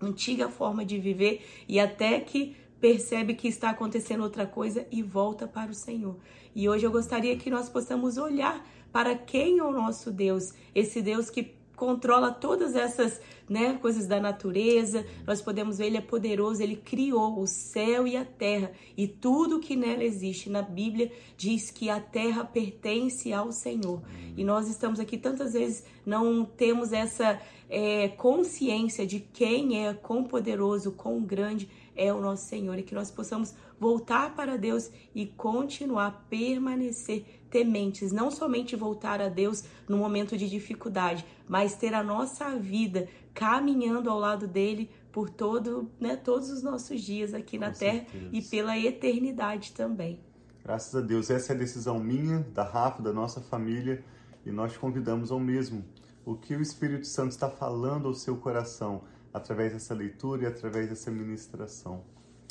antiga 0.00 0.48
forma 0.48 0.84
de 0.84 0.98
viver 0.98 1.46
e 1.68 1.78
até 1.78 2.18
que 2.18 2.56
percebe 2.86 3.34
que 3.34 3.48
está 3.48 3.70
acontecendo 3.70 4.22
outra 4.22 4.46
coisa 4.46 4.86
e 4.92 5.02
volta 5.02 5.44
para 5.44 5.72
o 5.72 5.74
Senhor. 5.74 6.16
E 6.54 6.68
hoje 6.68 6.86
eu 6.86 6.90
gostaria 6.92 7.36
que 7.36 7.50
nós 7.50 7.68
possamos 7.68 8.16
olhar 8.16 8.64
para 8.92 9.16
quem 9.16 9.58
é 9.58 9.64
o 9.64 9.72
nosso 9.72 10.12
Deus, 10.12 10.52
esse 10.72 11.02
Deus 11.02 11.28
que 11.28 11.56
controla 11.74 12.30
todas 12.30 12.76
essas 12.76 13.20
né, 13.48 13.76
coisas 13.82 14.06
da 14.06 14.20
natureza. 14.20 15.04
Nós 15.26 15.42
podemos 15.42 15.78
ver, 15.78 15.86
ele 15.86 15.96
é 15.96 16.00
poderoso, 16.00 16.62
ele 16.62 16.76
criou 16.76 17.40
o 17.40 17.46
céu 17.48 18.06
e 18.06 18.16
a 18.16 18.24
terra 18.24 18.70
e 18.96 19.08
tudo 19.08 19.58
que 19.58 19.74
nela 19.74 20.04
existe. 20.04 20.48
Na 20.48 20.62
Bíblia 20.62 21.10
diz 21.36 21.72
que 21.72 21.90
a 21.90 21.98
terra 21.98 22.44
pertence 22.44 23.32
ao 23.32 23.50
Senhor. 23.50 24.00
E 24.36 24.44
nós 24.44 24.68
estamos 24.68 25.00
aqui 25.00 25.18
tantas 25.18 25.54
vezes 25.54 25.84
não 26.06 26.44
temos 26.44 26.92
essa 26.92 27.40
é, 27.68 28.06
consciência 28.08 29.04
de 29.04 29.18
quem 29.18 29.84
é, 29.84 29.92
quão 29.92 30.22
poderoso, 30.22 30.92
quão 30.92 31.20
grande 31.20 31.68
é 31.96 32.12
o 32.12 32.20
nosso 32.20 32.46
Senhor 32.46 32.78
e 32.78 32.82
que 32.82 32.94
nós 32.94 33.10
possamos 33.10 33.54
voltar 33.78 34.34
para 34.34 34.56
Deus 34.56 34.90
e 35.14 35.26
continuar 35.26 36.06
a 36.06 36.10
permanecer 36.10 37.24
tementes, 37.50 38.12
não 38.12 38.30
somente 38.30 38.76
voltar 38.76 39.20
a 39.20 39.28
Deus 39.28 39.64
no 39.88 39.96
momento 39.96 40.36
de 40.36 40.48
dificuldade, 40.48 41.24
mas 41.48 41.74
ter 41.74 41.94
a 41.94 42.02
nossa 42.02 42.56
vida 42.56 43.08
caminhando 43.32 44.10
ao 44.10 44.18
lado 44.18 44.46
dele 44.46 44.90
por 45.12 45.30
todo, 45.30 45.90
né, 45.98 46.16
todos 46.16 46.50
os 46.50 46.62
nossos 46.62 47.00
dias 47.00 47.32
aqui 47.32 47.58
na 47.58 47.70
Com 47.70 47.78
terra 47.78 48.06
certeza. 48.10 48.28
e 48.32 48.42
pela 48.42 48.78
eternidade 48.78 49.72
também. 49.72 50.20
Graças 50.62 50.94
a 50.94 51.00
Deus, 51.00 51.30
essa 51.30 51.52
é 51.52 51.56
a 51.56 51.58
decisão 51.58 51.98
minha, 51.98 52.40
da 52.52 52.64
Rafa, 52.64 53.02
da 53.02 53.12
nossa 53.12 53.40
família, 53.40 54.04
e 54.44 54.50
nós 54.50 54.72
te 54.72 54.78
convidamos 54.78 55.30
ao 55.30 55.40
mesmo. 55.40 55.84
O 56.24 56.34
que 56.34 56.54
o 56.56 56.60
Espírito 56.60 57.06
Santo 57.06 57.30
está 57.30 57.48
falando 57.48 58.08
ao 58.08 58.14
seu 58.14 58.36
coração 58.36 59.02
através 59.36 59.72
dessa 59.72 59.94
leitura 59.94 60.44
e 60.44 60.46
através 60.46 60.88
dessa 60.88 61.10
ministração. 61.10 62.02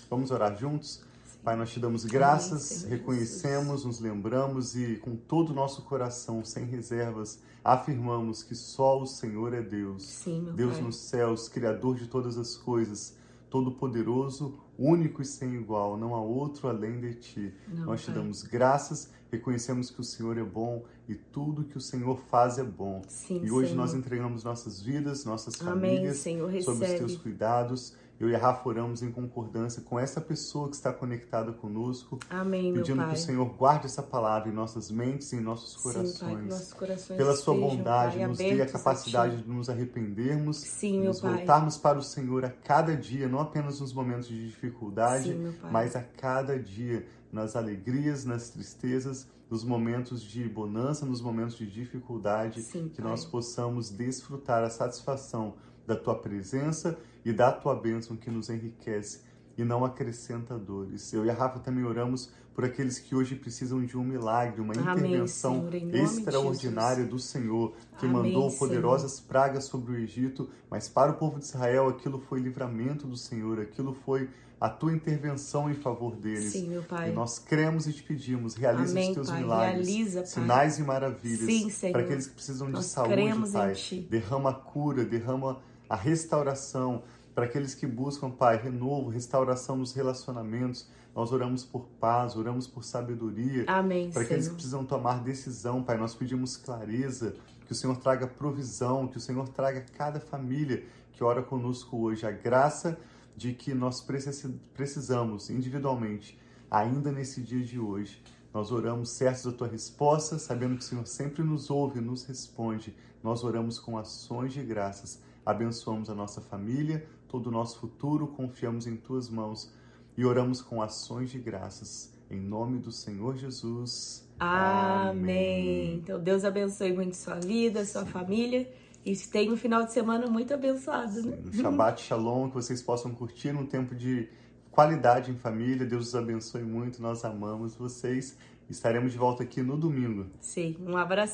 Vamos 0.10 0.30
orar 0.30 0.56
juntos? 0.56 1.04
Pai, 1.44 1.56
nós 1.56 1.72
te 1.72 1.80
damos 1.80 2.06
graças, 2.06 2.86
Amém, 2.86 2.98
reconhecemos, 2.98 3.86
nos 3.86 4.00
lembramos 4.00 4.75
e 4.75 4.98
com 4.98 5.15
todo 5.15 5.50
o 5.50 5.54
nosso 5.54 5.84
coração, 5.84 6.44
sem 6.44 6.65
reservas, 6.65 7.39
afirmamos 7.63 8.42
que 8.44 8.56
só 8.56 9.01
o 9.01 9.06
Senhor 9.06 9.54
é 9.54 9.62
Deus. 9.62 10.04
Sim, 10.04 10.51
Deus 10.56 10.74
pai. 10.74 10.82
nos 10.84 10.96
céus, 10.98 11.48
Criador 11.48 11.96
de 11.96 12.08
todas 12.08 12.38
as 12.38 12.56
coisas, 12.56 13.15
todo-poderoso, 13.50 14.60
único 14.77 15.22
e 15.22 15.25
sem 15.25 15.54
igual, 15.56 15.98
não 15.98 16.15
há 16.15 16.22
outro 16.22 16.68
além 16.68 17.00
de 17.00 17.13
ti. 17.15 17.54
Não, 17.68 17.86
nós 17.86 18.01
te 18.01 18.08
pai. 18.08 18.15
damos 18.15 18.44
graças, 18.44 19.12
reconhecemos 19.36 19.89
que 19.89 20.01
o 20.01 20.04
Senhor 20.04 20.38
é 20.38 20.44
bom 20.44 20.84
e 21.08 21.15
tudo 21.15 21.63
que 21.63 21.77
o 21.77 21.82
Senhor 21.82 22.20
faz 22.30 22.58
é 22.58 22.63
bom. 22.63 23.01
Sim, 23.08 23.42
e 23.44 23.51
hoje 23.51 23.70
Senhor. 23.70 23.82
nós 23.82 23.94
entregamos 23.94 24.44
nossas 24.44 24.82
vidas, 24.82 25.25
nossas 25.25 25.62
Amém, 25.62 25.96
famílias, 25.96 26.18
Senhor, 26.18 26.51
sob 26.62 26.84
os 26.84 26.92
teus 26.94 27.18
cuidados 27.18 27.96
eu 28.18 28.30
e 28.30 28.36
a 28.36 28.39
Rafa 28.39 28.68
oramos 28.70 29.04
em 29.04 29.12
concordância 29.12 29.82
com 29.82 30.00
essa 30.00 30.22
pessoa 30.22 30.70
que 30.70 30.75
está 30.75 30.94
conectada 30.94 31.51
conosco. 31.51 32.18
Amém, 32.30 32.74
pedindo 32.74 33.06
que 33.06 33.13
o 33.13 33.18
Senhor 33.18 33.46
guarde 33.46 33.88
essa 33.88 34.01
palavra 34.01 34.48
em 34.50 34.54
nossas 34.54 34.89
mentes 34.89 35.34
e 35.34 35.36
em 35.36 35.42
nossos 35.42 35.75
corações. 35.75 36.18
Sim, 36.18 36.25
pai, 36.25 36.46
nossos 36.46 36.74
corações 36.74 37.18
Pela 37.18 37.36
sua 37.36 37.54
bondade, 37.56 38.18
pai, 38.18 38.27
nos 38.27 38.38
dê 38.38 38.62
a 38.62 38.65
capacidade 38.65 39.36
a 39.36 39.38
de 39.38 39.50
nos 39.50 39.70
arrependermos, 39.70 40.58
Sim, 40.58 41.04
nos 41.04 41.20
pai. 41.20 41.36
voltarmos 41.36 41.77
para 41.77 41.98
o 41.98 42.01
Senhor 42.01 42.46
a 42.46 42.50
cada 42.50 42.96
dia, 42.96 43.27
não 43.27 43.39
apenas 43.39 43.82
nos 43.82 43.92
momentos 43.92 44.30
de 44.30 44.48
dificuldade, 44.48 45.34
Sim, 45.34 45.54
mas 45.70 45.94
a 45.94 46.01
cada 46.01 46.58
dia, 46.58 47.06
nas 47.36 47.54
alegrias, 47.58 48.24
nas 48.24 48.50
tristezas, 48.50 49.27
nos 49.50 49.62
momentos 49.62 50.24
de 50.24 50.48
bonança, 50.48 51.06
nos 51.06 51.20
momentos 51.20 51.58
de 51.58 51.70
dificuldade, 51.70 52.62
Sim, 52.62 52.88
que 52.88 53.01
nós 53.01 53.25
possamos 53.25 53.89
desfrutar 53.89 54.63
a 54.63 54.70
satisfação 54.70 55.56
da 55.86 55.98
tua 55.98 56.15
presença 56.15 56.98
e 57.25 57.34
da 57.34 57.51
tua 57.51 57.75
bênção 57.75 58.15
que 58.15 58.32
nos 58.32 58.50
enriquece 58.50 59.22
e 59.58 59.64
não 59.64 59.86
acrescenta 59.86 60.58
dores. 60.58 61.12
Eu 61.14 61.26
e 61.26 61.30
a 61.30 61.34
Rafa 61.34 61.60
também 61.60 61.84
oramos 61.84 62.32
por 62.54 62.64
aqueles 62.64 62.98
que 63.00 63.14
hoje 63.14 63.36
precisam 63.36 63.84
de 63.86 63.98
um 63.98 64.04
milagre, 64.04 64.62
uma 64.62 64.74
Amém, 64.74 64.94
intervenção 65.12 65.70
Senhor, 65.70 65.94
extraordinária 65.94 67.06
do 67.06 67.20
Senhor, 67.20 67.74
que 68.00 68.06
Amém, 68.06 68.32
mandou 68.34 68.50
Senhor. 68.50 68.60
poderosas 68.60 69.20
pragas 69.20 69.66
sobre 69.66 69.92
o 69.92 69.96
Egito, 69.98 70.50
mas 70.70 70.88
para 70.88 71.12
o 71.12 71.16
povo 71.16 71.38
de 71.38 71.46
Israel 71.46 71.90
aquilo 71.90 72.18
foi 72.20 72.40
livramento 72.40 73.06
do 73.08 73.18
Senhor, 73.18 73.60
aquilo 73.60 73.94
foi 74.06 74.30
a 74.60 74.70
tua 74.70 74.94
intervenção 74.94 75.70
em 75.70 75.74
favor 75.74 76.16
deles. 76.16 76.54
Sim, 76.54 76.70
meu 76.70 76.82
Pai. 76.82 77.10
E 77.10 77.14
nós 77.14 77.38
cremos 77.40 77.88
e 77.88 77.94
te 77.94 78.02
pedimos, 78.02 78.56
realiza 78.56 78.94
Amém, 78.94 79.10
os 79.10 79.16
teus 79.16 79.30
Pai. 79.30 79.42
milagres, 79.42 79.88
Realiza, 79.88 80.20
Pai. 80.20 80.28
sinais 80.28 80.80
e 80.80 80.84
maravilhas 80.84 81.74
Sim, 81.74 81.92
para 81.92 82.02
aqueles 82.04 82.28
que 82.28 82.34
precisam 82.36 82.68
de 82.68 82.74
Nós 82.74 82.86
saúde, 82.86 83.14
cremos 83.14 83.50
em 83.50 83.54
Pai. 83.54 83.74
Derrama 84.10 84.50
a 84.52 84.54
cura, 84.54 85.04
derrama 85.04 85.60
a 85.90 85.96
restauração 85.98 87.04
para 87.36 87.46
aqueles 87.46 87.75
que 87.75 87.86
buscam, 87.86 88.32
Pai, 88.32 88.58
renovo, 88.58 89.10
restauração 89.10 89.75
nos 89.75 89.94
relacionamentos. 89.94 90.88
Nós 91.13 91.32
oramos 91.32 91.63
por 91.63 91.86
paz, 92.00 92.36
oramos 92.36 92.65
por 92.65 92.84
sabedoria. 92.84 93.65
Amém, 93.68 94.10
Para 94.10 94.24
aqueles 94.24 94.48
que 94.48 94.54
precisam 94.56 94.86
tomar 94.86 95.22
decisão, 95.22 95.84
Pai, 95.84 95.98
nós 95.98 96.15
pedimos 96.15 96.58
clareza, 96.58 97.36
que 97.65 97.72
o 97.72 97.75
Senhor 97.75 97.98
traga 97.98 98.25
provisão, 98.27 99.08
que 99.08 99.18
o 99.18 99.22
Senhor 99.22 99.48
traga 99.50 99.86
cada 99.98 100.20
família 100.20 100.84
que 101.13 101.24
ora 101.24 101.42
conosco 101.42 101.98
hoje 101.98 102.25
a 102.25 102.32
graça 102.32 102.98
de 103.38 103.54
que 103.54 103.74
nós 103.74 104.01
precis- 104.01 104.46
precisamos 104.74 105.50
individualmente, 105.50 106.38
ainda 106.70 107.12
nesse 107.12 107.42
dia 107.42 107.63
de 107.63 107.80
hoje. 107.80 108.22
Nós 108.54 108.72
oramos 108.72 109.10
certos 109.10 109.44
da 109.46 109.51
tua 109.51 109.68
resposta, 109.68 110.38
sabendo 110.38 110.75
que 110.77 110.82
o 110.84 110.86
Senhor 110.86 111.06
sempre 111.08 111.44
nos 111.44 111.70
ouve 111.70 112.00
e 112.00 112.01
nos 112.01 112.24
responde. 112.25 112.96
Nós 113.24 113.44
oramos 113.44 113.80
com 113.80 113.98
ações 113.98 114.54
de 114.54 114.62
graças, 114.63 115.22
abençoamos 115.46 116.10
a 116.10 116.15
nossa 116.15 116.39
família, 116.42 117.06
todo 117.27 117.48
o 117.48 117.51
nosso 117.51 117.79
futuro, 117.79 118.27
confiamos 118.27 118.88
em 118.88 118.96
tuas 118.96 119.29
mãos 119.29 119.72
e 120.17 120.25
oramos 120.25 120.62
com 120.62 120.82
ações 120.82 121.29
de 121.29 121.39
graças. 121.39 122.13
Em 122.29 122.39
nome 122.39 122.79
do 122.79 122.91
Senhor 122.91 123.36
Jesus. 123.36 124.27
Amém. 124.39 125.96
Então, 125.96 126.20
Deus 126.20 126.44
abençoe 126.44 126.91
muito 126.91 127.15
sua 127.15 127.36
vida, 127.36 127.86
sua 127.86 128.05
família. 128.05 128.70
E 129.05 129.15
tenha 129.15 129.51
um 129.51 129.58
final 129.58 129.84
de 129.84 129.94
semana 129.94 130.25
muito 130.27 130.53
abençoado, 130.53 131.22
né? 131.22 131.38
Um 131.46 131.53
Shabbat 131.53 132.01
Shalom, 132.01 132.50
que 132.50 132.55
vocês 132.55 132.82
possam 132.82 133.13
curtir 133.13 133.55
um 133.55 133.65
tempo 133.65 133.94
de 133.94 134.27
qualidade 134.72 135.29
em 135.29 135.36
família. 135.36 135.86
Deus 135.86 136.08
os 136.08 136.15
abençoe 136.15 136.63
muito, 136.63 137.01
nós 137.01 137.24
amamos 137.24 137.75
vocês. 137.75 138.36
Estaremos 138.67 139.12
de 139.12 139.17
volta 139.17 139.44
aqui 139.44 139.62
no 139.62 139.77
domingo. 139.77 140.25
Sim, 140.41 140.75
um 140.79 140.98
abração. 140.98 141.34